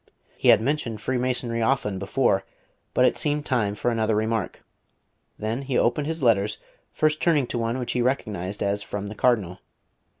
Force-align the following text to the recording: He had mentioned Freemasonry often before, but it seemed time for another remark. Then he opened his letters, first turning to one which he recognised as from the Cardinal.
He 0.35 0.47
had 0.47 0.61
mentioned 0.61 0.99
Freemasonry 0.99 1.61
often 1.61 1.99
before, 1.99 2.43
but 2.95 3.05
it 3.05 3.17
seemed 3.17 3.45
time 3.45 3.75
for 3.75 3.91
another 3.91 4.15
remark. 4.15 4.63
Then 5.37 5.61
he 5.61 5.77
opened 5.77 6.07
his 6.07 6.23
letters, 6.23 6.57
first 6.91 7.21
turning 7.21 7.45
to 7.45 7.59
one 7.59 7.77
which 7.77 7.91
he 7.91 8.01
recognised 8.01 8.63
as 8.63 8.81
from 8.81 9.09
the 9.09 9.13
Cardinal. 9.15 9.59